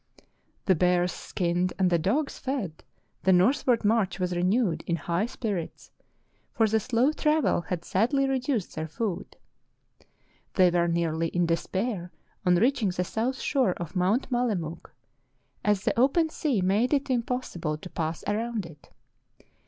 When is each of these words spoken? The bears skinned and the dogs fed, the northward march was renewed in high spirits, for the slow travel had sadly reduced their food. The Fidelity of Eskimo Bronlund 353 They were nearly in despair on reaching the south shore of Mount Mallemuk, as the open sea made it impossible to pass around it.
The 0.65 0.73
bears 0.73 1.11
skinned 1.11 1.73
and 1.77 1.91
the 1.91 1.99
dogs 1.99 2.39
fed, 2.39 2.83
the 3.21 3.31
northward 3.31 3.85
march 3.85 4.19
was 4.19 4.35
renewed 4.35 4.83
in 4.87 4.95
high 4.95 5.27
spirits, 5.27 5.91
for 6.53 6.67
the 6.67 6.79
slow 6.79 7.11
travel 7.11 7.61
had 7.61 7.85
sadly 7.85 8.27
reduced 8.27 8.73
their 8.73 8.87
food. 8.87 9.37
The 10.55 10.71
Fidelity 10.71 10.71
of 10.71 10.71
Eskimo 10.71 10.71
Bronlund 10.71 10.71
353 10.71 10.71
They 10.71 10.79
were 10.79 10.87
nearly 11.11 11.27
in 11.27 11.45
despair 11.45 12.11
on 12.47 12.55
reaching 12.55 12.89
the 12.89 13.03
south 13.03 13.39
shore 13.39 13.73
of 13.73 13.95
Mount 13.95 14.31
Mallemuk, 14.31 14.89
as 15.63 15.83
the 15.83 15.99
open 15.99 16.29
sea 16.29 16.61
made 16.61 16.95
it 16.95 17.11
impossible 17.11 17.77
to 17.77 17.89
pass 17.91 18.23
around 18.25 18.65
it. 18.65 18.89